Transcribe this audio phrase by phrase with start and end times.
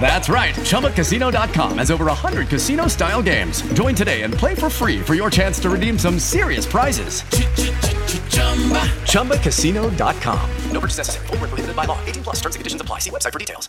[0.00, 0.54] That's right.
[0.54, 3.60] ChumbaCasino.com has over 100 casino style games.
[3.74, 7.22] Join today and play for free for your chance to redeem some serious prizes.
[9.02, 10.50] ChumbaCasino.com.
[10.70, 11.26] No purchase necessary.
[11.26, 12.02] Full prohibited by law.
[12.06, 13.00] 18 plus terms and conditions apply.
[13.00, 13.68] See website for details.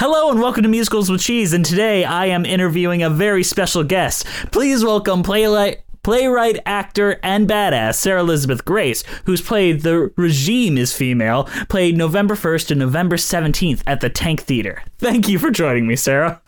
[0.00, 3.84] Hello and welcome to Musicals with Cheese, and today I am interviewing a very special
[3.84, 4.26] guest.
[4.52, 10.96] Please welcome playwright playwright, actor, and badass Sarah Elizabeth Grace, who's played the regime is
[10.96, 14.82] female, played November 1st to November 17th at the Tank Theater.
[14.98, 16.40] Thank you for joining me, Sarah.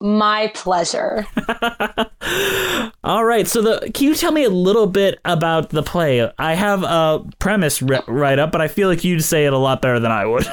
[0.00, 1.26] My pleasure.
[3.04, 6.30] All right, so the can you tell me a little bit about the play?
[6.38, 9.80] I have a premise right up, but I feel like you'd say it a lot
[9.80, 10.46] better than I would.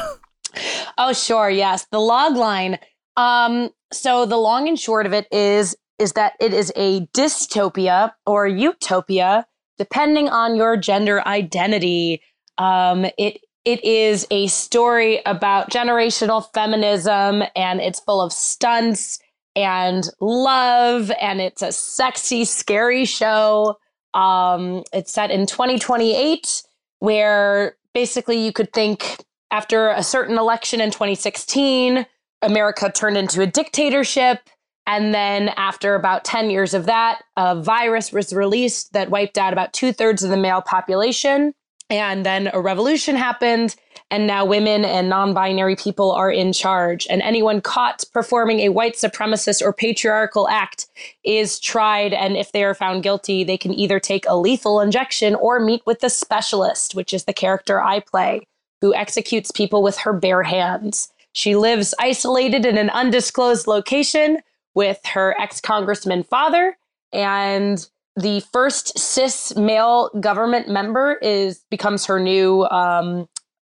[0.97, 1.88] oh, sure, yes.
[1.91, 2.79] The log line.
[3.17, 8.11] Um, so the long and short of it is is that it is a dystopia
[8.27, 9.47] or utopia,
[9.77, 12.21] depending on your gender identity.
[12.57, 19.19] Um, it it is a story about generational feminism, and it's full of stunts
[19.55, 23.77] and love, and it's a sexy, scary show.
[24.13, 26.63] Um, it's set in 2028,
[26.99, 32.05] where basically you could think after a certain election in 2016,
[32.41, 34.49] America turned into a dictatorship
[34.85, 39.53] and then, after about 10 years of that, a virus was released that wiped out
[39.53, 41.53] about two thirds of the male population.
[41.89, 43.75] And then a revolution happened,
[44.09, 47.07] and now women and non binary people are in charge.
[47.09, 50.88] And anyone caught performing a white supremacist or patriarchal act
[51.23, 52.13] is tried.
[52.13, 55.85] And if they are found guilty, they can either take a lethal injection or meet
[55.85, 58.47] with the specialist, which is the character I play,
[58.81, 61.09] who executes people with her bare hands.
[61.31, 64.39] She lives isolated in an undisclosed location
[64.75, 66.78] with her ex congressman father.
[67.11, 67.85] And
[68.16, 73.28] the first cis male government member is becomes her new um,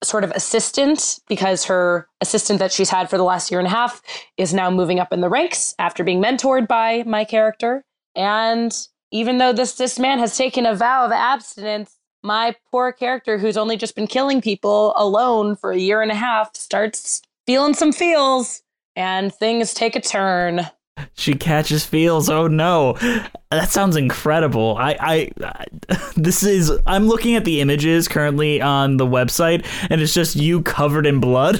[0.03, 3.71] sort of assistant because her assistant that she's had for the last year and a
[3.71, 4.01] half
[4.37, 7.83] is now moving up in the ranks after being mentored by my character.
[8.15, 8.75] And
[9.11, 13.57] even though this this man has taken a vow of abstinence, my poor character, who's
[13.57, 17.91] only just been killing people alone for a year and a half, starts feeling some
[17.91, 18.61] feels
[18.95, 20.69] and things take a turn
[21.15, 22.29] she catches feels.
[22.29, 22.93] Oh no,
[23.51, 24.77] that sounds incredible.
[24.77, 25.65] I, I, I,
[26.15, 26.71] this is.
[26.85, 31.19] I'm looking at the images currently on the website, and it's just you covered in
[31.19, 31.59] blood.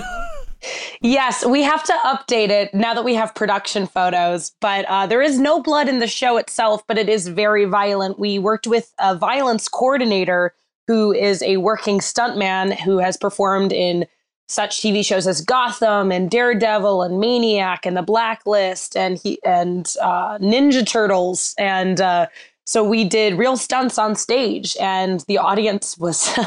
[1.01, 4.51] yes, we have to update it now that we have production photos.
[4.61, 8.19] But uh, there is no blood in the show itself, but it is very violent.
[8.19, 10.53] We worked with a violence coordinator
[10.87, 14.05] who is a working stuntman who has performed in
[14.49, 19.95] such TV shows as Gotham and Daredevil and Maniac and The Blacklist and he and
[20.01, 22.27] uh, Ninja Turtles and uh,
[22.65, 26.37] so we did real stunts on stage and the audience was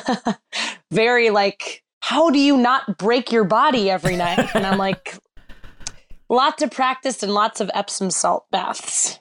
[0.90, 5.16] very like how do you not break your body every night and I'm like
[6.28, 9.20] lots of practice and lots of Epsom salt baths.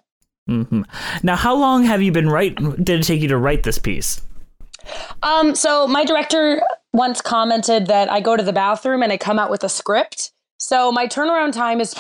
[0.50, 0.82] Mm-hmm.
[1.22, 2.56] Now, how long have you been write?
[2.84, 4.22] Did it take you to write this piece?
[5.22, 6.64] Um, so my director
[6.94, 10.32] once commented that I go to the bathroom and I come out with a script.
[10.58, 11.96] So my turnaround time is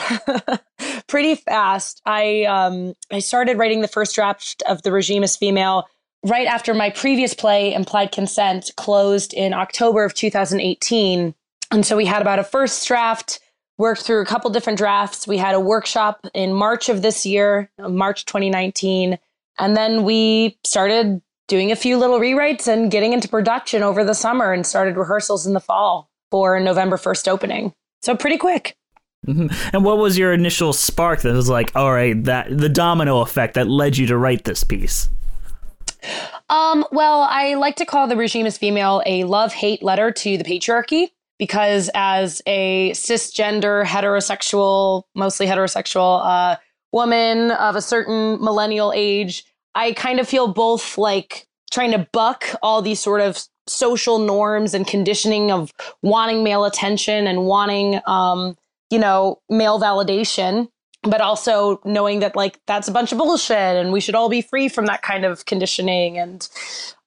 [1.07, 2.01] pretty fast.
[2.05, 5.87] I um, I started writing the first draft of The Regime is Female
[6.23, 11.33] right after my previous play, Implied Consent, closed in October of 2018.
[11.71, 13.39] And so we had about a first draft,
[13.77, 15.27] worked through a couple different drafts.
[15.27, 19.17] We had a workshop in March of this year, March 2019.
[19.57, 24.13] And then we started doing a few little rewrites and getting into production over the
[24.13, 27.73] summer and started rehearsals in the fall for November 1st opening.
[28.01, 28.77] So pretty quick.
[29.27, 29.47] Mm-hmm.
[29.75, 33.55] And what was your initial spark that was like, all right, that the domino effect
[33.55, 35.09] that led you to write this piece?
[36.49, 40.37] Um, well, I like to call the regime is female a love hate letter to
[40.37, 46.55] the patriarchy because as a cisgender heterosexual, mostly heterosexual uh,
[46.93, 49.43] woman of a certain millennial age,
[49.75, 54.73] I kind of feel both like trying to buck all these sort of social norms
[54.73, 55.71] and conditioning of
[56.01, 58.57] wanting male attention and wanting, um,
[58.89, 60.67] you know, male validation,
[61.03, 64.41] but also knowing that like that's a bunch of bullshit and we should all be
[64.41, 66.49] free from that kind of conditioning and,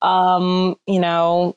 [0.02, 1.56] um, you know,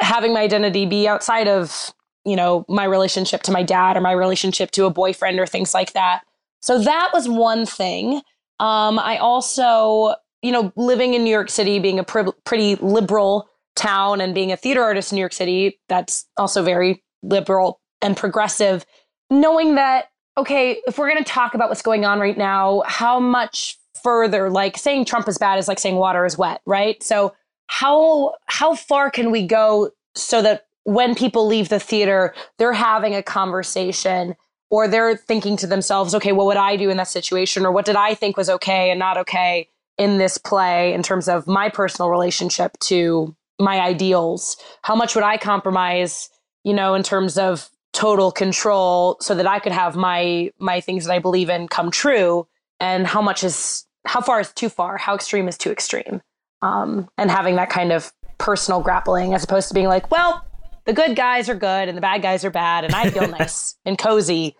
[0.00, 1.92] having my identity be outside of,
[2.24, 5.72] you know, my relationship to my dad or my relationship to a boyfriend or things
[5.72, 6.20] like that.
[6.60, 8.20] So that was one thing.
[8.60, 13.48] Um, I also, you know, living in New York City, being a pr- pretty liberal
[13.76, 18.16] town and being a theater artist in New York City, that's also very liberal and
[18.16, 18.84] progressive.
[19.30, 20.06] Knowing that,
[20.36, 24.50] okay, if we're going to talk about what's going on right now, how much further,
[24.50, 27.02] like saying Trump is bad is like saying water is wet, right?
[27.02, 27.34] So
[27.66, 33.14] how how far can we go so that when people leave the theater, they're having
[33.14, 34.34] a conversation
[34.70, 37.64] or they're thinking to themselves, okay, what would I do in that situation?
[37.64, 41.28] Or what did I think was okay and not okay in this play in terms
[41.28, 44.56] of my personal relationship to my ideals?
[44.82, 46.28] How much would I compromise,
[46.64, 51.06] you know, in terms of total control so that I could have my my things
[51.06, 52.46] that I believe in come true?
[52.80, 54.96] And how much is how far is too far?
[54.96, 56.20] How extreme is too extreme?
[56.60, 60.44] Um, and having that kind of personal grappling as opposed to being like, well,
[60.88, 63.76] the good guys are good and the bad guys are bad and I feel nice
[63.84, 64.56] and cozy.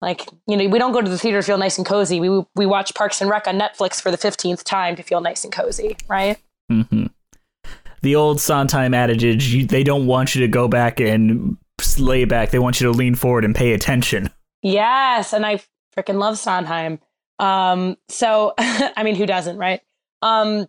[0.00, 2.20] Like, you know, we don't go to the theater to feel nice and cozy.
[2.20, 5.44] We we watch Parks and Rec on Netflix for the 15th time to feel nice
[5.44, 6.38] and cozy, right?
[6.70, 7.06] Mm-hmm.
[8.02, 11.56] The old Sondheim adage, you, they don't want you to go back and
[11.98, 12.50] lay back.
[12.50, 14.30] They want you to lean forward and pay attention.
[14.64, 15.58] Yes, and I
[15.98, 17.00] freaking love Sondheim.
[17.40, 19.80] Um, so, I mean, who doesn't, right?
[20.22, 20.68] Um,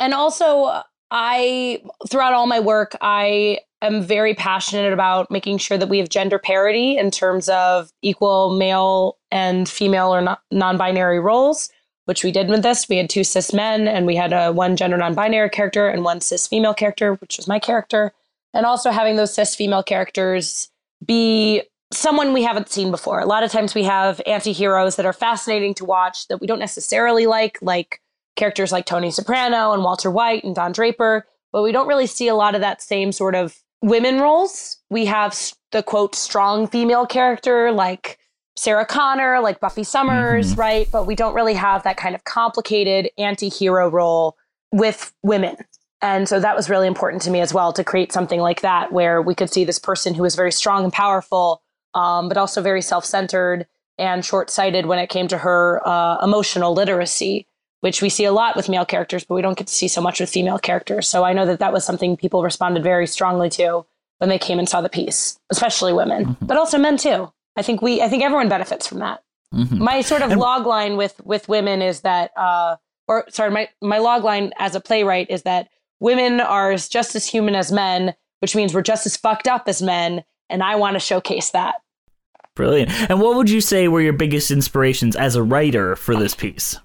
[0.00, 0.82] and also,
[1.12, 1.80] I,
[2.10, 6.38] throughout all my work, I am very passionate about making sure that we have gender
[6.38, 11.70] parity in terms of equal male and female or non binary roles,
[12.04, 12.88] which we did with this.
[12.88, 16.04] We had two cis men and we had a one gender non binary character and
[16.04, 18.12] one cis female character, which was my character.
[18.52, 20.70] And also having those cis female characters
[21.04, 21.62] be
[21.92, 23.20] someone we haven't seen before.
[23.20, 26.46] A lot of times we have anti heroes that are fascinating to watch that we
[26.46, 28.00] don't necessarily like, like
[28.36, 32.28] characters like Tony Soprano and Walter White and Don Draper, but we don't really see
[32.28, 34.78] a lot of that same sort of women roles.
[34.90, 35.38] We have
[35.72, 38.18] the quote strong female character like
[38.56, 40.60] Sarah Connor, like Buffy Summers, mm-hmm.
[40.60, 40.88] right?
[40.90, 44.36] But we don't really have that kind of complicated anti hero role
[44.72, 45.56] with women.
[46.02, 48.92] And so that was really important to me as well to create something like that
[48.92, 51.62] where we could see this person who was very strong and powerful,
[51.94, 53.66] um, but also very self centered
[53.98, 57.46] and short sighted when it came to her uh, emotional literacy,
[57.80, 60.00] which we see a lot with male characters, but we don't get to see so
[60.00, 61.08] much with female characters.
[61.08, 63.84] So I know that that was something people responded very strongly to
[64.18, 66.46] when they came and saw the piece, especially women, mm-hmm.
[66.46, 67.32] but also men too.
[67.56, 69.22] I think we, I think everyone benefits from that.
[69.54, 69.82] Mm-hmm.
[69.82, 72.76] My sort of and- log line with with women is that, uh,
[73.08, 75.68] or sorry, my my log line as a playwright is that
[75.98, 79.82] women are just as human as men, which means we're just as fucked up as
[79.82, 81.76] men, and I want to showcase that.
[82.54, 82.90] Brilliant.
[83.10, 86.78] And what would you say were your biggest inspirations as a writer for this piece?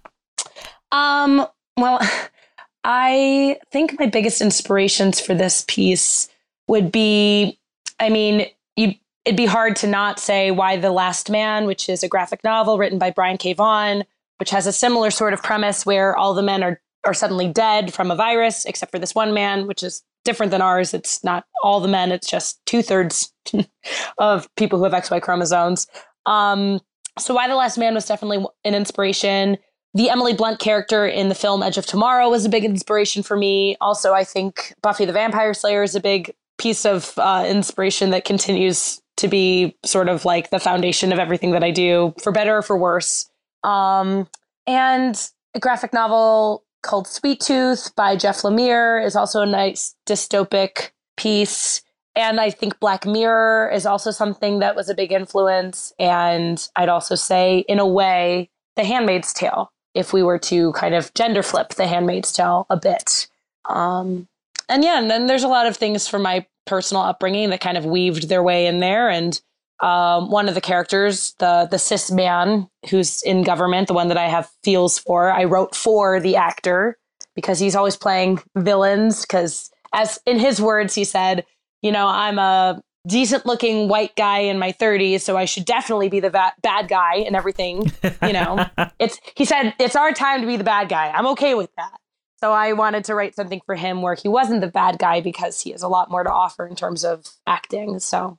[0.91, 1.45] Um,
[1.77, 1.99] well,
[2.83, 6.29] I think my biggest inspirations for this piece
[6.67, 7.59] would be
[7.99, 12.03] I mean, you it'd be hard to not say Y: The Last Man, which is
[12.03, 13.53] a graphic novel written by Brian K.
[13.53, 14.03] Vaughan,
[14.37, 17.93] which has a similar sort of premise where all the men are are suddenly dead
[17.93, 20.93] from a virus, except for this one man, which is different than ours.
[20.93, 23.31] It's not all the men, it's just two thirds
[24.17, 25.87] of people who have XY chromosomes.
[26.25, 26.79] Um,
[27.17, 29.57] so Y: The Last Man was definitely an inspiration.
[29.95, 33.37] The Emily Blunt character in the film Edge of Tomorrow was a big inspiration for
[33.37, 33.77] me.
[33.79, 38.25] Also, I think Buffy the Vampire Slayer is a big piece of uh, inspiration that
[38.25, 42.57] continues to be sort of like the foundation of everything that I do, for better
[42.57, 43.29] or for worse.
[43.63, 44.27] Um,
[44.67, 50.91] and a graphic novel called Sweet Tooth by Jeff Lemire is also a nice dystopic
[51.15, 51.81] piece.
[52.17, 55.93] And I think Black Mirror is also something that was a big influence.
[55.97, 60.93] And I'd also say, in a way, The Handmaid's Tale, if we were to kind
[60.93, 63.27] of gender flip The Handmaid's Tale a bit.
[63.67, 64.27] Um,
[64.69, 67.77] and yeah, and then there's a lot of things from my personal upbringing that kind
[67.77, 69.09] of weaved their way in there.
[69.09, 69.39] And
[69.81, 74.17] um, one of the characters, the the cis man who's in government, the one that
[74.17, 76.97] I have feels for, I wrote for the actor
[77.35, 79.21] because he's always playing villains.
[79.21, 81.45] Because as in his words, he said,
[81.81, 86.09] you know, I'm a decent looking white guy in my 30s, so I should definitely
[86.09, 87.91] be the va- bad guy and everything.
[88.21, 88.65] You know,
[88.99, 91.11] it's he said it's our time to be the bad guy.
[91.11, 91.99] I'm okay with that.
[92.39, 95.61] So I wanted to write something for him where he wasn't the bad guy because
[95.61, 97.99] he has a lot more to offer in terms of acting.
[97.99, 98.37] So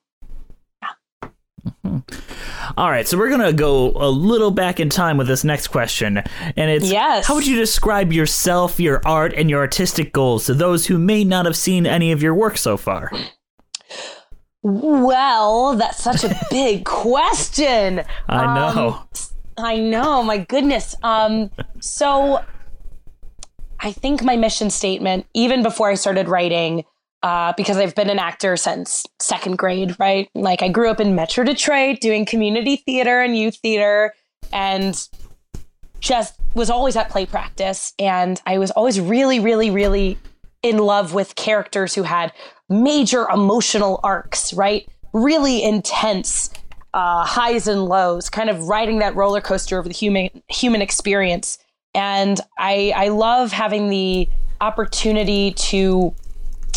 [1.85, 1.99] mm-hmm.
[2.77, 6.19] all right, so we're gonna go a little back in time with this next question,
[6.19, 7.27] and it's yes.
[7.27, 11.25] How would you describe yourself, your art, and your artistic goals to those who may
[11.25, 13.11] not have seen any of your work so far?
[14.69, 18.03] Well, that's such a big question.
[18.29, 18.89] I know.
[18.89, 19.09] Um,
[19.57, 20.25] I know.
[20.25, 20.97] My goodness.
[21.05, 22.45] Um, so
[23.79, 26.85] I think my mission statement, even before I started writing,
[27.23, 30.29] uh, because I've been an actor since second grade, right?
[30.35, 34.15] Like I grew up in Metro Detroit doing community theater and youth theater
[34.53, 35.09] and
[36.01, 37.95] just was always at play practice.
[38.01, 40.19] And I was always really, really, really
[40.69, 42.33] in love with characters who had
[42.69, 44.89] major emotional arcs, right?
[45.13, 46.51] Really intense
[46.95, 51.59] uh, highs and lows, kind of riding that roller coaster of the human human experience.
[51.95, 54.29] And I I love having the
[54.61, 56.15] opportunity to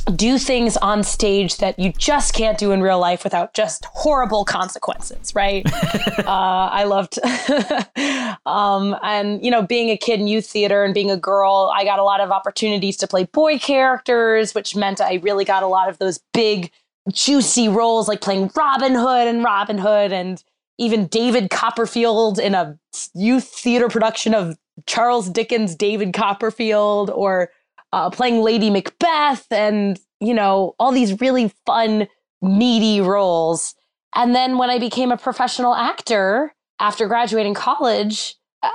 [0.02, 4.46] do things on stage that you just can't do in real life without just horrible
[4.46, 5.66] consequences, right?
[6.20, 7.20] uh, I loved,
[8.46, 11.84] um, and you know, being a kid in youth theater and being a girl, I
[11.84, 15.68] got a lot of opportunities to play boy characters, which meant I really got a
[15.68, 16.72] lot of those big,
[17.12, 20.44] juicy roles, like playing Robin Hood and Robin Hood, and
[20.78, 22.78] even David Copperfield in a
[23.14, 27.50] youth theater production of Charles Dickens' David Copperfield, or
[27.94, 32.08] uh, playing Lady Macbeth and, you know, all these really fun,
[32.42, 33.76] meaty roles.
[34.16, 38.70] And then when I became a professional actor after graduating college, uh,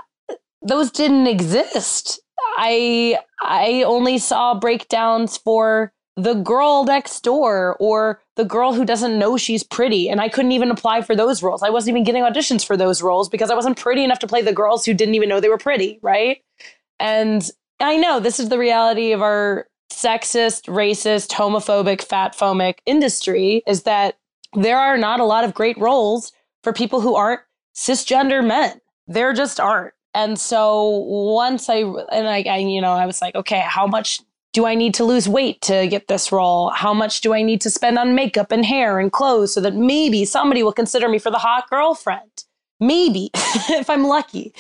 [0.63, 2.21] those didn't exist.
[2.57, 9.19] I I only saw breakdowns for the girl next door or the girl who doesn't
[9.19, 11.63] know she's pretty and I couldn't even apply for those roles.
[11.63, 14.41] I wasn't even getting auditions for those roles because I wasn't pretty enough to play
[14.41, 16.39] the girls who didn't even know they were pretty, right?
[17.01, 17.51] And
[17.81, 23.83] I know this is the reality of our sexist, racist, homophobic, fat phobic industry is
[23.83, 24.19] that
[24.55, 27.41] there are not a lot of great roles for people who aren't
[27.75, 28.81] cisgender men.
[29.07, 29.95] There just aren't.
[30.15, 34.21] And so once I and I, I you know I was like, okay, how much
[34.53, 36.71] do I need to lose weight to get this role?
[36.71, 39.75] How much do I need to spend on makeup and hair and clothes so that
[39.75, 42.45] maybe somebody will consider me for the hot girlfriend?
[42.79, 44.55] Maybe if I'm lucky.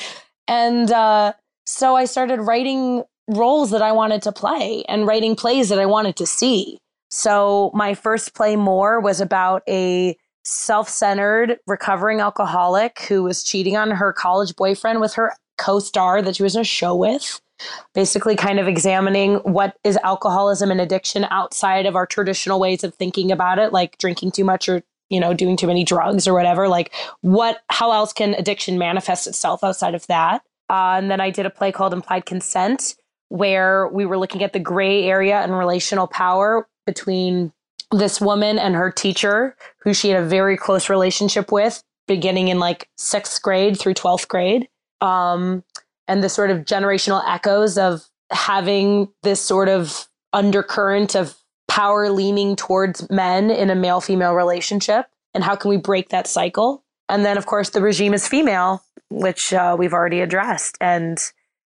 [0.48, 1.34] And uh,
[1.66, 5.86] so I started writing roles that I wanted to play and writing plays that I
[5.86, 6.78] wanted to see.
[7.10, 13.76] So my first play, More, was about a self centered recovering alcoholic who was cheating
[13.76, 17.40] on her college boyfriend with her co star that she was in a show with.
[17.94, 22.94] Basically, kind of examining what is alcoholism and addiction outside of our traditional ways of
[22.94, 26.32] thinking about it, like drinking too much or you know doing too many drugs or
[26.32, 31.20] whatever like what how else can addiction manifest itself outside of that uh, and then
[31.20, 32.96] i did a play called implied consent
[33.28, 37.52] where we were looking at the gray area and relational power between
[37.90, 42.58] this woman and her teacher, who she had a very close relationship with, beginning in
[42.58, 44.68] like sixth grade through 12th grade.
[45.00, 45.64] Um,
[46.06, 51.36] and the sort of generational echoes of having this sort of undercurrent of
[51.68, 55.06] power leaning towards men in a male female relationship.
[55.34, 56.84] And how can we break that cycle?
[57.08, 58.82] And then, of course, the regime is female,
[59.14, 60.76] which uh, we've already addressed.
[60.80, 61.18] And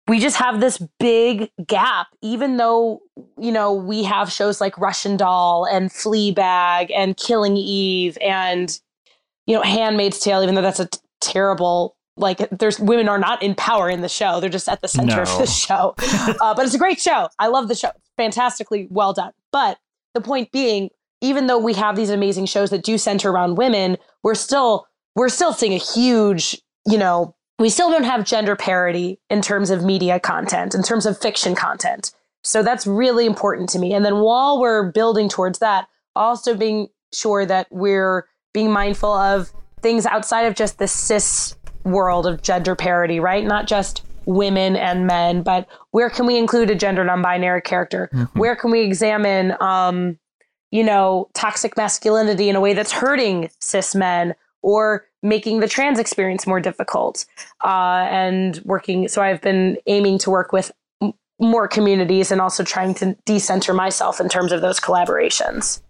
[0.06, 3.00] we just have this big gap, even though,
[3.38, 8.78] you know, we have shows like Russian Doll and Fleabag and Killing Eve and,
[9.46, 13.42] you know, Handmaid's Tale, even though that's a t- terrible, like, there's women are not
[13.42, 14.40] in power in the show.
[14.40, 15.22] They're just at the center no.
[15.22, 15.94] of the show.
[16.40, 17.28] uh, but it's a great show.
[17.38, 17.90] I love the show.
[18.16, 19.32] fantastically well done.
[19.52, 19.78] But
[20.14, 20.90] the point being,
[21.20, 25.28] even though we have these amazing shows that do center around women, we're still we're
[25.28, 29.84] still seeing a huge, you know, we still don't have gender parity in terms of
[29.84, 32.12] media content, in terms of fiction content.
[32.44, 33.92] So that's really important to me.
[33.92, 39.52] And then while we're building towards that, also being sure that we're being mindful of
[39.82, 43.44] things outside of just the cis world of gender parity, right?
[43.44, 48.08] Not just women and men, but where can we include a gender non-binary character?
[48.12, 48.38] Mm-hmm.
[48.38, 50.18] Where can we examine, um,
[50.70, 55.98] you know, toxic masculinity in a way that's hurting cis men or making the trans
[55.98, 57.26] experience more difficult?
[57.64, 60.72] Uh, and working, so I've been aiming to work with
[61.02, 65.80] m- more communities and also trying to decenter myself in terms of those collaborations.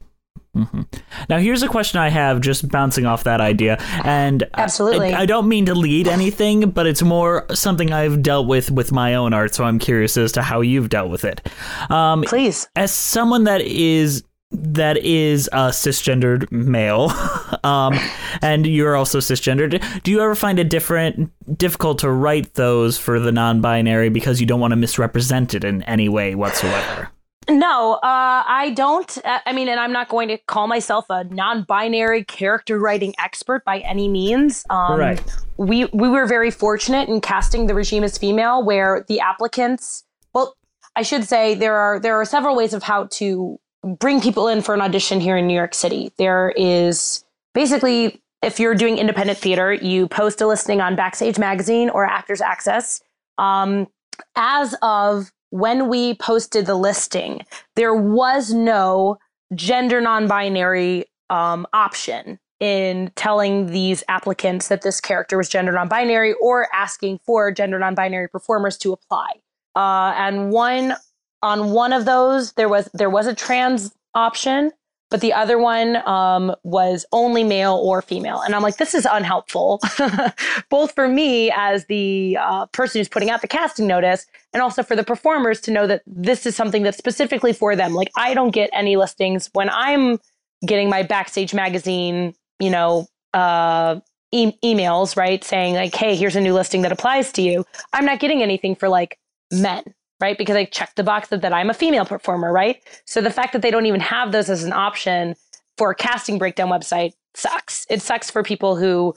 [0.59, 0.83] Mm-hmm.
[1.29, 3.77] Now, here's a question I have just bouncing off that idea.
[4.05, 8.49] And absolutely, I, I, don't mean to lead anything, but it's more something I've dealt
[8.49, 9.55] with with my own art.
[9.55, 11.47] So I'm curious as to how you've dealt with it.
[11.91, 12.69] Um, Please.
[12.75, 17.11] As someone that is that is a cisgendered male,
[17.65, 17.99] um,
[18.41, 20.03] and you're also cisgendered.
[20.03, 24.47] Do you ever find it different, difficult to write those for the non-binary because you
[24.47, 27.11] don't want to misrepresent it in any way whatsoever?
[27.51, 29.19] No, uh, I don't.
[29.25, 33.65] Uh, I mean, and I'm not going to call myself a non-binary character writing expert
[33.65, 34.65] by any means.
[34.69, 35.23] Um, right.
[35.57, 40.05] We we were very fortunate in casting the regime is female, where the applicants.
[40.35, 40.57] Well,
[40.95, 44.63] I should say there are there are several ways of how to bring people in
[44.63, 46.13] for an audition here in New York City.
[46.17, 51.91] There is basically if you're doing independent theater, you post a listing on Backstage Magazine
[51.91, 53.01] or Actors Access.
[53.37, 53.89] Um,
[54.37, 57.45] as of when we posted the listing,
[57.75, 59.19] there was no
[59.55, 65.89] gender non binary um, option in telling these applicants that this character was gender non
[65.89, 69.31] binary or asking for gender non binary performers to apply.
[69.75, 70.95] Uh, and one
[71.43, 74.73] on one of those there was there was a trans option
[75.11, 78.41] but the other one um, was only male or female.
[78.41, 79.81] And I'm like, this is unhelpful,
[80.71, 84.83] both for me as the uh, person who's putting out the casting notice, and also
[84.83, 87.95] for the performers to know that this is something that's specifically for them.
[87.95, 90.19] Like, I don't get any listings when I'm
[90.67, 96.41] getting my backstage magazine, you know, uh, e- emails, right, saying like, hey, here's a
[96.41, 97.65] new listing that applies to you.
[97.95, 99.19] I'm not getting anything for like
[99.51, 99.85] men
[100.21, 100.37] right?
[100.37, 102.83] Because I checked the box that, that I'm a female performer, right?
[103.05, 105.35] So the fact that they don't even have those as an option
[105.77, 107.87] for a casting breakdown website sucks.
[107.89, 109.15] It sucks for people who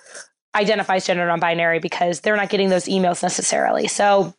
[0.55, 3.87] identify as gender non-binary because they're not getting those emails necessarily.
[3.87, 4.33] So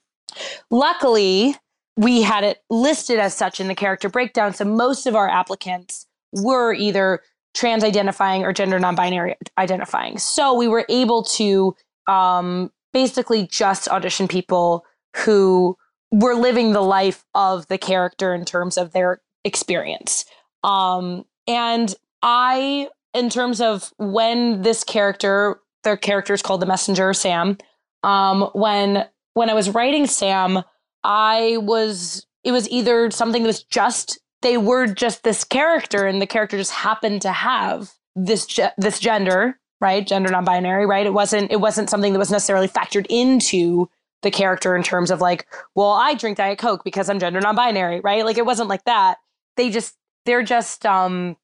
[0.70, 1.57] luckily,
[1.96, 4.55] we had it listed as such in the character breakdown.
[4.55, 7.20] So most of our applicants were either
[7.55, 10.18] trans identifying or gender non-binary identifying.
[10.18, 11.75] So we were able to
[12.07, 14.85] um, basically just audition people
[15.16, 15.77] who
[16.12, 20.25] were living the life of the character in terms of their experience.
[20.62, 27.12] Um, and I, in terms of when this character, their character is called the messenger,
[27.14, 27.59] Sam.
[28.05, 30.62] Um, when when I was writing Sam,
[31.03, 36.20] I was it was either something that was just they were just this character, and
[36.20, 40.07] the character just happened to have this ge- this gender, right?
[40.07, 41.07] Gender non-binary, right?
[41.07, 43.88] It wasn't it wasn't something that was necessarily factored into
[44.23, 48.01] the character in terms of like, well, I drink Diet Coke because I'm gender non-binary,
[48.01, 48.25] right?
[48.25, 49.19] Like it wasn't like that.
[49.57, 51.37] They just they're just um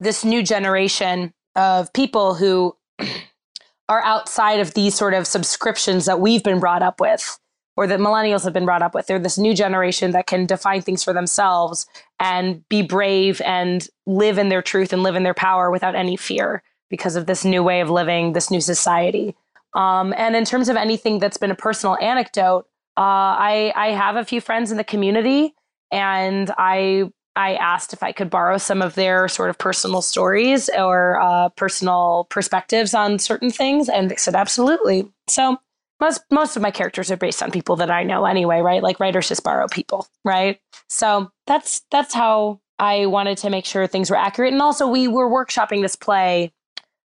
[0.00, 2.76] this new generation of people who
[3.88, 7.38] are outside of these sort of subscriptions that we've been brought up with
[7.76, 9.06] or that millennials have been brought up with.
[9.06, 11.86] They're this new generation that can define things for themselves
[12.18, 16.16] and be brave and live in their truth and live in their power without any
[16.16, 19.36] fear because of this new way of living, this new society.
[19.74, 24.16] Um, and in terms of anything that's been a personal anecdote, uh, I, I have
[24.16, 25.54] a few friends in the community,
[25.92, 30.70] and I I asked if I could borrow some of their sort of personal stories
[30.70, 35.06] or uh, personal perspectives on certain things, and they said absolutely.
[35.28, 35.58] So
[36.00, 38.82] most most of my characters are based on people that I know anyway, right?
[38.82, 40.58] Like writers just borrow people, right?
[40.88, 45.06] So that's that's how I wanted to make sure things were accurate, and also we
[45.06, 46.52] were workshopping this play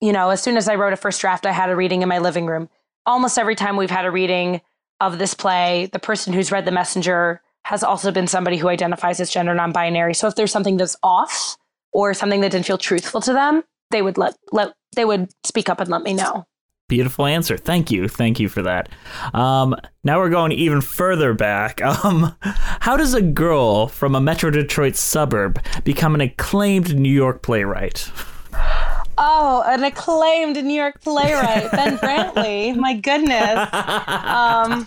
[0.00, 2.08] you know, as soon as I wrote a first draft, I had a reading in
[2.08, 2.68] my living room.
[3.06, 4.60] Almost every time we've had a reading
[5.00, 9.20] of this play, the person who's read The Messenger has also been somebody who identifies
[9.20, 10.14] as gender non binary.
[10.14, 11.56] So if there's something that's off
[11.92, 15.68] or something that didn't feel truthful to them, they would let, let they would speak
[15.68, 16.46] up and let me know.
[16.88, 17.56] Beautiful answer.
[17.56, 18.08] Thank you.
[18.08, 18.90] Thank you for that.
[19.32, 21.80] Um, now we're going even further back.
[22.04, 22.36] Um,
[22.80, 28.10] how does a girl from a Metro Detroit suburb become an acclaimed New York playwright?
[29.16, 32.76] Oh, an acclaimed New York playwright, Ben Brantley.
[32.76, 33.58] My goodness.
[33.72, 34.86] Um,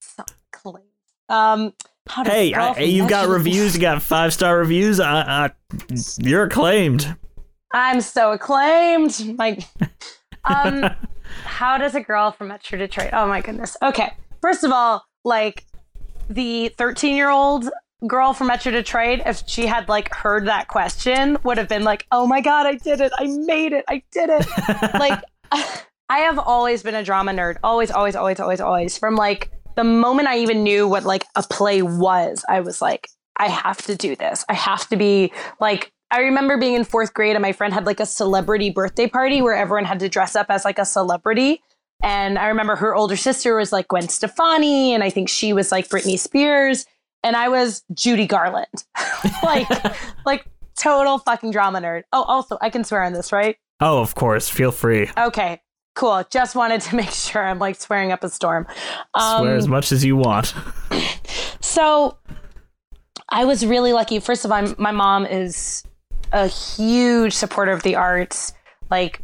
[0.00, 0.86] so acclaimed.
[1.28, 1.72] Um,
[2.24, 3.74] Hey, I, you've got reviews.
[3.74, 5.00] You got five star reviews.
[5.00, 5.50] I, I,
[6.18, 7.16] you're acclaimed.
[7.72, 9.36] I'm so acclaimed.
[9.36, 9.64] Like,
[10.44, 10.88] um,
[11.44, 13.10] how does a girl from Metro Detroit?
[13.12, 13.76] Oh my goodness.
[13.82, 15.66] Okay, first of all, like
[16.30, 17.68] the 13 year old
[18.06, 22.06] girl from Metro Detroit, if she had like heard that question, would have been like,
[22.12, 23.12] "Oh my god, I did it!
[23.16, 23.84] I made it!
[23.88, 24.46] I did it!"
[24.94, 25.20] like,
[26.08, 27.56] I have always been a drama nerd.
[27.64, 28.98] Always, always, always, always, always.
[28.98, 33.08] From like the moment I even knew what like a play was, I was like,
[33.38, 34.44] I have to do this.
[34.48, 37.86] I have to be like I remember being in fourth grade and my friend had
[37.86, 41.62] like a celebrity birthday party where everyone had to dress up as like a celebrity.
[42.02, 45.72] And I remember her older sister was like Gwen Stefani, and I think she was
[45.72, 46.84] like Britney Spears,
[47.26, 48.84] and I was Judy Garland.
[49.42, 49.68] like,
[50.26, 50.46] like
[50.78, 52.04] total fucking drama nerd.
[52.12, 53.56] Oh, also, I can swear on this, right?
[53.80, 54.48] Oh, of course.
[54.48, 55.10] Feel free.
[55.18, 55.60] Okay,
[55.94, 56.22] cool.
[56.30, 58.66] Just wanted to make sure I'm like swearing up a storm.
[59.14, 60.54] Um, Swear as much as you want.
[61.60, 62.16] So
[63.28, 64.20] I was really lucky.
[64.20, 65.82] First of all, my mom is
[66.32, 68.52] a huge supporter of the arts.
[68.88, 69.20] Like,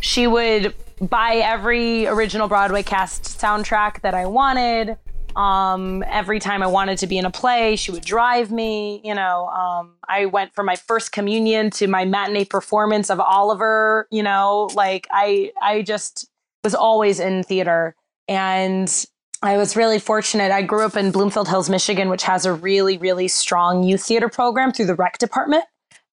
[0.00, 4.98] she would buy every original Broadway cast soundtrack that I wanted.
[5.38, 9.00] Um, every time I wanted to be in a play, she would drive me.
[9.04, 14.08] You know, um, I went for my first communion to my matinee performance of Oliver.
[14.10, 16.28] You know, like I, I just
[16.64, 17.94] was always in theater,
[18.26, 18.92] and
[19.40, 20.50] I was really fortunate.
[20.50, 24.28] I grew up in Bloomfield Hills, Michigan, which has a really, really strong youth theater
[24.28, 25.64] program through the rec department.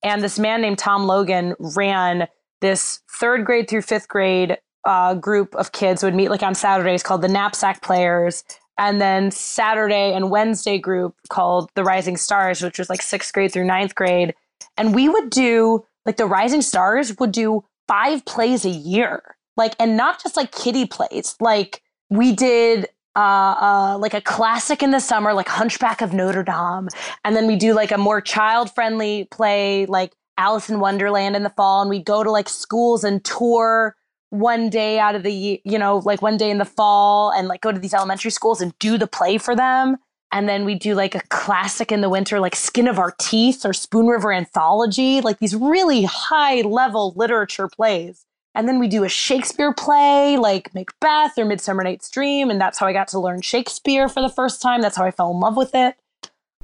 [0.03, 2.27] And this man named Tom Logan ran
[2.61, 7.01] this third grade through fifth grade uh, group of kids would meet like on Saturdays
[7.01, 8.43] called the Knapsack Players.
[8.77, 13.51] And then Saturday and Wednesday group called the Rising Stars, which was like sixth grade
[13.51, 14.33] through ninth grade.
[14.77, 19.35] And we would do like the Rising Stars would do five plays a year.
[19.57, 21.35] Like, and not just like kiddie plays.
[21.39, 26.43] Like, we did uh, uh, like a classic in the summer, like Hunchback of Notre
[26.43, 26.89] Dame,
[27.23, 31.49] and then we do like a more child-friendly play, like Alice in Wonderland in the
[31.51, 33.95] fall, and we go to like schools and tour
[34.39, 37.61] one day out of the you know like one day in the fall, and like
[37.61, 39.97] go to these elementary schools and do the play for them,
[40.31, 43.65] and then we do like a classic in the winter, like Skin of Our Teeth
[43.65, 48.25] or Spoon River Anthology, like these really high-level literature plays.
[48.53, 52.49] And then we do a Shakespeare play like Macbeth or Midsummer Night's Dream.
[52.49, 54.81] And that's how I got to learn Shakespeare for the first time.
[54.81, 55.95] That's how I fell in love with it.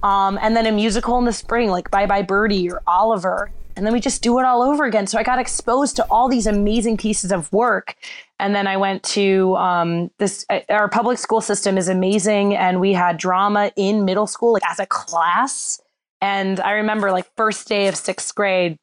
[0.01, 3.51] Um, and then a musical in the spring like Bye Bye Birdie or Oliver.
[3.75, 5.07] And then we just do it all over again.
[5.07, 7.95] So I got exposed to all these amazing pieces of work.
[8.39, 12.55] And then I went to um, this, our public school system is amazing.
[12.55, 15.79] And we had drama in middle school, like as a class.
[16.21, 18.77] And I remember like first day of sixth grade,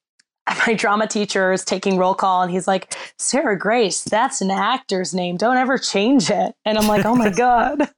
[0.67, 5.15] my drama teacher is taking roll call and he's like, Sarah Grace, that's an actor's
[5.15, 5.37] name.
[5.37, 6.55] Don't ever change it.
[6.65, 7.89] And I'm like, oh my God.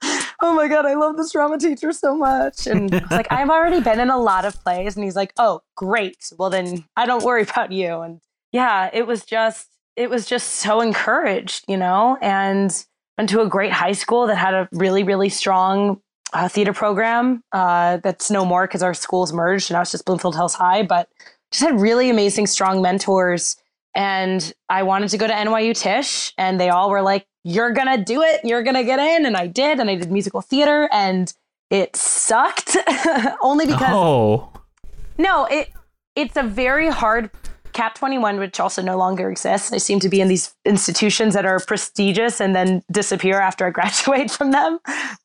[0.42, 2.66] Oh my God, I love this drama teacher so much.
[2.66, 4.96] And I like, I've already been in a lot of plays.
[4.96, 6.33] And he's like, oh, great.
[6.38, 8.00] Well, then I don't worry about you.
[8.00, 8.20] And
[8.53, 12.85] yeah, it was just, it was just so encouraged, you know, and
[13.18, 16.00] went to a great high school that had a really, really strong
[16.33, 17.42] uh, theater program.
[17.53, 20.83] Uh, that's no more because our schools merged and now it's just Bloomfield Hills High.
[20.83, 21.09] But
[21.50, 23.57] just had really amazing, strong mentors.
[23.94, 27.88] And I wanted to go to NYU Tisch, and they all were like, You're going
[27.88, 28.40] to do it.
[28.44, 29.26] You're going to get in.
[29.26, 29.81] And I did.
[29.81, 31.33] And I did musical theater, and
[31.70, 32.76] it sucked
[33.42, 33.92] only because.
[33.92, 34.53] Oh.
[35.18, 35.70] No, it
[36.16, 37.31] it's a very hard
[37.72, 39.72] CAP21, which also no longer exists.
[39.72, 43.70] I seem to be in these institutions that are prestigious and then disappear after I
[43.79, 44.79] graduate from them.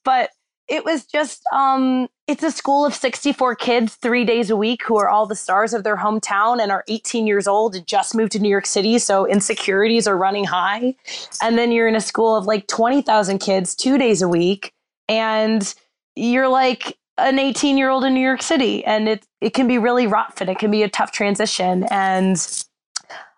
[0.03, 0.29] But
[0.67, 4.97] it was just um it's a school of 64 kids three days a week who
[4.97, 8.31] are all the stars of their hometown and are 18 years old and just moved
[8.31, 10.95] to new york city so insecurities are running high.
[11.41, 14.73] And then you're in a school of like 20000 kids two days a week
[15.07, 15.73] and
[16.15, 19.77] you're like an 18 year old in new york city and it, it can be
[19.77, 22.65] really rough and it can be a tough transition and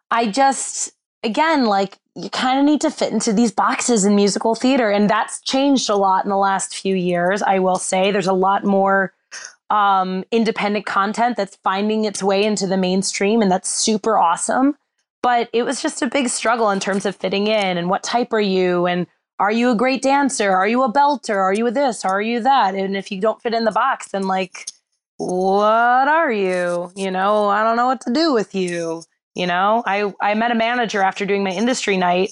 [0.10, 4.56] i just again like you kind of need to fit into these boxes in musical
[4.56, 8.12] theater and that's changed a lot in the last few years i will say.
[8.12, 9.14] There's a lot more
[9.70, 14.78] um, independent content that's finding its way into the mainstream and that's super awesome
[15.22, 18.32] but it was just a big struggle in terms of fitting in and what type
[18.32, 19.08] are you and
[19.40, 20.52] are you a great dancer?
[20.52, 21.36] Are you a belter?
[21.36, 22.04] Are you a this?
[22.04, 22.74] Are you that?
[22.74, 24.72] And if you don't fit in the box then like
[25.18, 26.92] what are you?
[26.96, 29.04] You know i don't know what to do with you
[29.38, 32.32] you know, I, I met a manager after doing my industry night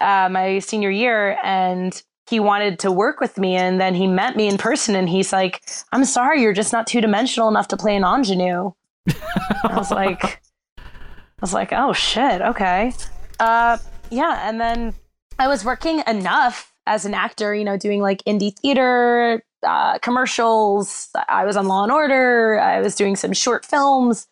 [0.00, 3.56] uh, my senior year, and he wanted to work with me.
[3.56, 6.86] And then he met me in person, and he's like, "I'm sorry, you're just not
[6.86, 8.72] two dimensional enough to play an ingenue."
[9.08, 10.42] I was like,
[10.78, 12.92] I was like, "Oh shit, okay."
[13.40, 13.78] Uh,
[14.10, 14.94] yeah, and then
[15.38, 21.08] I was working enough as an actor, you know, doing like indie theater, uh, commercials.
[21.28, 22.60] I was on Law and Order.
[22.60, 24.26] I was doing some short films.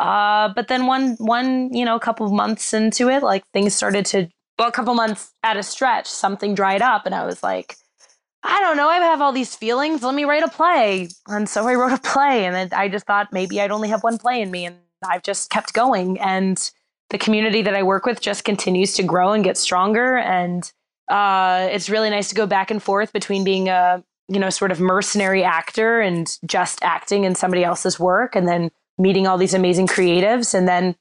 [0.00, 3.74] Uh, but then one one you know a couple of months into it, like things
[3.74, 7.42] started to well, a couple months at a stretch, something dried up, and I was
[7.42, 7.76] like,
[8.42, 8.88] I don't know.
[8.88, 10.02] I have all these feelings.
[10.02, 11.08] Let me write a play.
[11.28, 14.02] And so I wrote a play, and then I just thought maybe I'd only have
[14.02, 16.18] one play in me, and I've just kept going.
[16.20, 16.70] And
[17.10, 20.16] the community that I work with just continues to grow and get stronger.
[20.18, 20.70] And
[21.10, 24.72] uh, it's really nice to go back and forth between being a you know sort
[24.72, 29.54] of mercenary actor and just acting in somebody else's work, and then meeting all these
[29.54, 30.94] amazing creatives, and then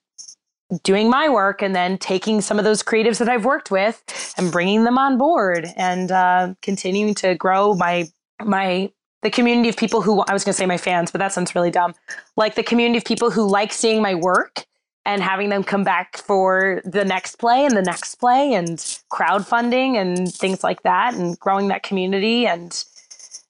[0.83, 4.51] doing my work and then taking some of those creatives that I've worked with and
[4.51, 8.07] bringing them on board and uh, continuing to grow my
[8.43, 11.33] my the community of people who I was going to say my fans, but that
[11.33, 11.93] sounds really dumb.
[12.38, 14.65] Like the community of people who like seeing my work
[15.05, 18.77] and having them come back for the next play and the next play and
[19.12, 22.85] crowdfunding and things like that and growing that community and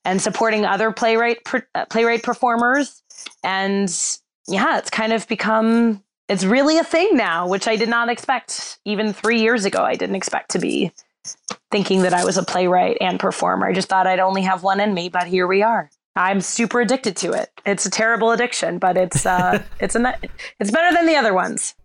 [0.05, 1.37] and supporting other playwright
[1.75, 3.03] uh, playwright performers
[3.43, 8.09] and yeah, it's kind of become it's really a thing now, which I did not
[8.09, 9.81] expect even three years ago.
[9.83, 10.91] I didn't expect to be
[11.71, 13.67] thinking that I was a playwright and performer.
[13.67, 15.89] I just thought I'd only have one in me, but here we are.
[16.15, 17.49] I'm super addicted to it.
[17.65, 20.15] It's a terrible addiction, but it's uh, it's a
[20.59, 21.75] it's better than the other ones.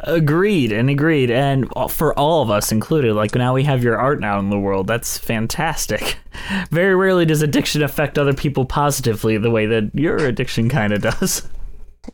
[0.00, 3.14] Agreed and agreed, and for all of us included.
[3.14, 4.86] Like now we have your art now in the world.
[4.86, 6.18] That's fantastic.
[6.70, 11.02] Very rarely does addiction affect other people positively the way that your addiction kind of
[11.02, 11.48] does.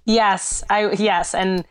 [0.04, 1.64] Yes, I yes, and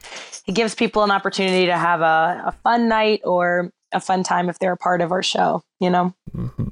[0.47, 4.49] it gives people an opportunity to have a, a fun night or a fun time
[4.49, 5.63] if they're a part of our show.
[5.79, 6.13] You know.
[6.35, 6.67] Mm-hmm.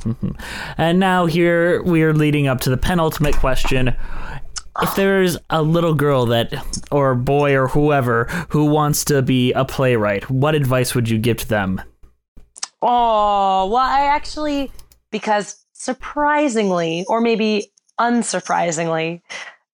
[0.00, 0.30] Mm-hmm.
[0.76, 3.96] And now here we are leading up to the penultimate question.
[4.80, 6.54] If there's a little girl that,
[6.92, 11.38] or boy, or whoever who wants to be a playwright, what advice would you give
[11.38, 11.82] to them?
[12.80, 14.70] Oh, well, I actually,
[15.10, 19.20] because surprisingly, or maybe unsurprisingly,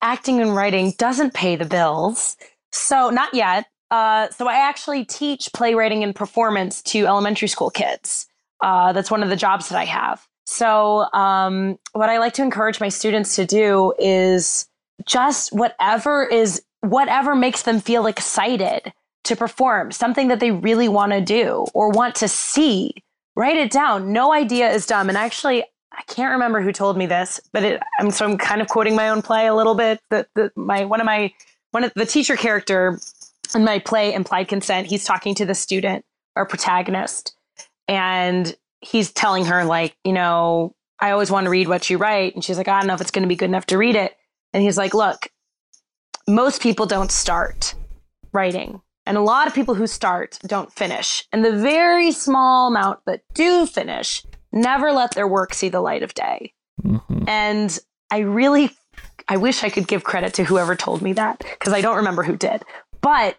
[0.05, 2.37] acting and writing doesn't pay the bills.
[2.71, 3.67] So, not yet.
[3.91, 8.27] Uh, so, I actually teach playwriting and performance to elementary school kids.
[8.61, 10.27] Uh, that's one of the jobs that I have.
[10.47, 14.69] So, um, what I like to encourage my students to do is
[15.07, 18.93] just whatever is whatever makes them feel excited
[19.25, 22.95] to perform, something that they really want to do or want to see.
[23.37, 24.13] Write it down.
[24.13, 25.09] No idea is dumb.
[25.09, 25.65] And actually,
[25.97, 28.97] I can't remember who told me this, but it, I'm so I'm kind of quoting
[28.97, 30.01] my own play a little bit.
[30.11, 31.33] That my one of my
[31.71, 32.99] one of the teacher character
[33.55, 34.87] in my play implied consent.
[34.87, 36.05] He's talking to the student
[36.37, 37.37] or protagonist,
[37.89, 42.35] and he's telling her like, you know, I always want to read what you write,
[42.35, 43.97] and she's like, I don't know if it's going to be good enough to read
[43.97, 44.17] it.
[44.53, 45.29] And he's like, look,
[46.29, 47.75] most people don't start
[48.33, 48.81] writing.
[49.07, 51.27] And a lot of people who start don't finish.
[51.33, 54.25] And the very small amount that do finish
[54.55, 56.53] never let their work see the light of day.
[56.83, 57.29] Mm-hmm.
[57.29, 57.79] And
[58.11, 58.71] I really,
[59.29, 62.23] I wish I could give credit to whoever told me that because I don't remember
[62.23, 62.63] who did.
[63.01, 63.37] But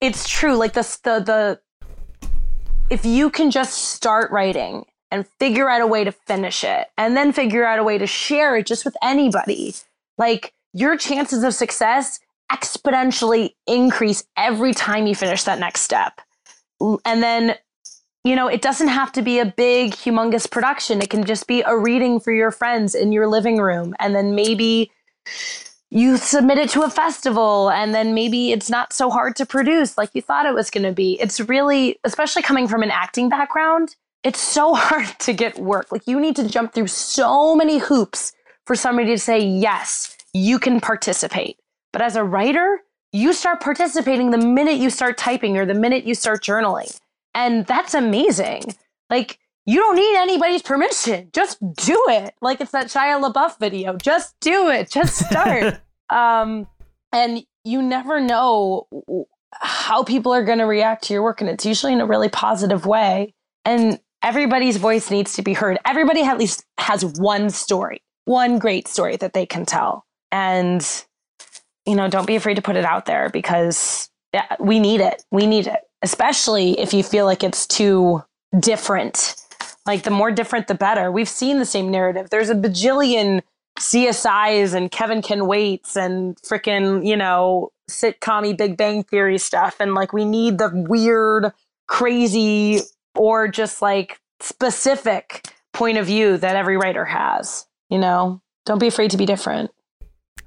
[0.00, 0.56] it's true.
[0.56, 1.60] Like the the the,
[2.90, 7.16] if you can just start writing and figure out a way to finish it, and
[7.16, 9.74] then figure out a way to share it just with anybody,
[10.18, 12.20] like your chances of success
[12.52, 16.20] exponentially increase every time you finish that next step.
[16.80, 17.56] And then
[18.26, 21.00] you know, it doesn't have to be a big, humongous production.
[21.00, 23.94] It can just be a reading for your friends in your living room.
[24.00, 24.90] And then maybe
[25.90, 29.96] you submit it to a festival and then maybe it's not so hard to produce
[29.96, 31.12] like you thought it was going to be.
[31.20, 35.92] It's really, especially coming from an acting background, it's so hard to get work.
[35.92, 38.32] Like you need to jump through so many hoops
[38.66, 41.60] for somebody to say, yes, you can participate.
[41.92, 42.80] But as a writer,
[43.12, 46.98] you start participating the minute you start typing or the minute you start journaling.
[47.36, 48.62] And that's amazing.
[49.10, 51.28] Like, you don't need anybody's permission.
[51.32, 52.34] Just do it.
[52.40, 53.96] Like it's that Shia LaBeouf video.
[53.96, 54.90] Just do it.
[54.90, 55.80] Just start.
[56.10, 56.66] um,
[57.12, 58.86] and you never know
[59.52, 61.40] how people are going to react to your work.
[61.40, 63.34] And it's usually in a really positive way.
[63.64, 65.78] And everybody's voice needs to be heard.
[65.84, 70.06] Everybody at least has one story, one great story that they can tell.
[70.30, 70.86] And,
[71.84, 75.24] you know, don't be afraid to put it out there because yeah, we need it.
[75.32, 78.22] We need it especially if you feel like it's too
[78.58, 79.36] different.
[79.86, 81.12] Like the more different, the better.
[81.12, 82.30] We've seen the same narrative.
[82.30, 83.42] There's a bajillion
[83.78, 89.76] CSIs and Kevin Can Waits and freaking, you know, sitcom Big Bang Theory stuff.
[89.80, 91.52] And like we need the weird,
[91.86, 92.80] crazy,
[93.14, 97.66] or just like specific point of view that every writer has.
[97.90, 99.70] You know, don't be afraid to be different.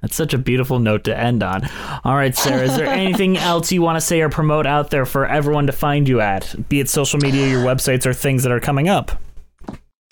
[0.00, 1.68] That's such a beautiful note to end on.
[2.04, 5.04] All right, Sarah, is there anything else you want to say or promote out there
[5.04, 8.52] for everyone to find you at, be it social media, your websites, or things that
[8.52, 9.12] are coming up?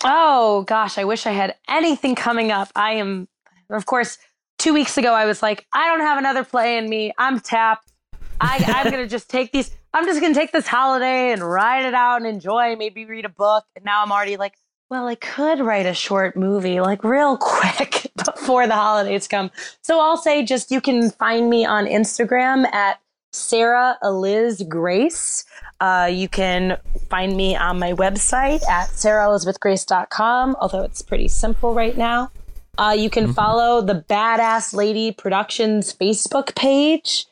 [0.03, 2.69] Oh gosh, I wish I had anything coming up.
[2.75, 3.27] I am,
[3.69, 4.17] of course,
[4.57, 7.11] two weeks ago I was like, I don't have another play in me.
[7.17, 7.91] I'm tapped.
[8.39, 9.71] I, I'm gonna just take these.
[9.93, 12.75] I'm just gonna take this holiday and ride it out and enjoy.
[12.75, 13.65] Maybe read a book.
[13.75, 14.53] And now I'm already like,
[14.89, 19.51] well, I could write a short movie like real quick before the holidays come.
[19.81, 22.99] So I'll say just you can find me on Instagram at
[23.31, 25.45] Sarah Eliz Grace.
[25.79, 26.77] Uh, you can
[27.09, 32.31] find me on my website at sarahelizabethgrace.com, although it's pretty simple right now.
[32.77, 37.25] Uh, you can follow the Badass Lady Productions Facebook page.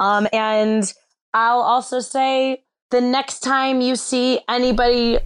[0.00, 0.92] Um, and
[1.34, 5.18] I'll also say the next time you see anybody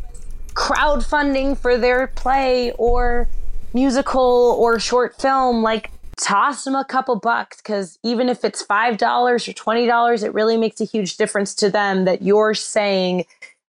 [0.54, 3.28] crowdfunding for their play or
[3.74, 9.00] musical or short film, like toss them a couple bucks because even if it's $5
[9.00, 13.24] or $20, it really makes a huge difference to them that you're saying,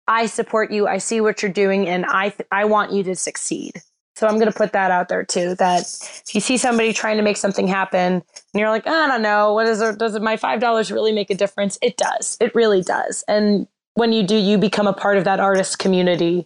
[0.07, 3.15] I support you, I see what you're doing, and I, th- I want you to
[3.15, 3.81] succeed.
[4.15, 5.55] So I'm going to put that out there too.
[5.55, 9.21] That if you see somebody trying to make something happen, and you're like, I don't
[9.21, 9.97] know, what is it?
[9.97, 11.79] Does my five dollars really make a difference?
[11.81, 12.37] It does.
[12.39, 13.23] It really does.
[13.27, 16.45] And when you do, you become a part of that artist community.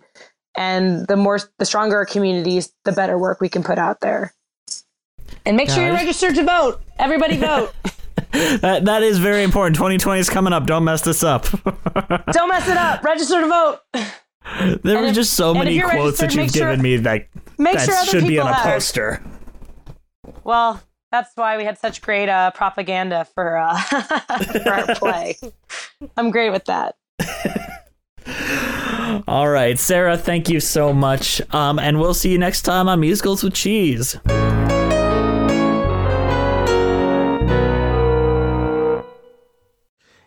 [0.58, 4.34] And the more, the stronger our communities, the better work we can put out there.
[5.46, 6.82] And make sure you're registered to vote.
[6.98, 7.74] Everybody vote.
[8.32, 9.76] That that is very important.
[9.76, 10.66] 2020 is coming up.
[10.66, 11.44] Don't mess this up.
[12.32, 13.04] don't mess it up.
[13.04, 13.80] Register to vote.
[13.94, 14.04] there
[14.64, 18.06] And were if- just so many quotes that you've sure- given me that that sure
[18.06, 18.64] should be on a have.
[18.74, 19.22] poster.
[20.44, 23.78] Well, that's why we had such great uh, propaganda for uh,
[24.64, 25.38] for our play.
[26.18, 26.96] I'm great with that.
[29.28, 31.42] All right, Sarah, thank you so much.
[31.54, 34.18] Um, and we'll see you next time on Musicals with Cheese.